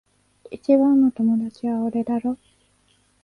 [0.49, 2.35] 一番の友達は俺だろ？